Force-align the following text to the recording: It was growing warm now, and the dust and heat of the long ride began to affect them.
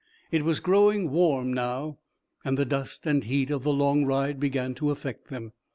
It 0.31 0.43
was 0.43 0.59
growing 0.59 1.11
warm 1.11 1.53
now, 1.53 1.99
and 2.43 2.57
the 2.57 2.65
dust 2.65 3.05
and 3.05 3.23
heat 3.23 3.51
of 3.51 3.61
the 3.61 3.69
long 3.71 4.03
ride 4.03 4.39
began 4.39 4.73
to 4.73 4.89
affect 4.89 5.27
them. 5.27 5.53